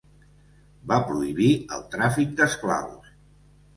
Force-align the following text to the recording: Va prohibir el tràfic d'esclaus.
Va 0.91 0.97
prohibir 1.11 1.49
el 1.77 1.85
tràfic 1.97 2.33
d'esclaus. 2.41 3.13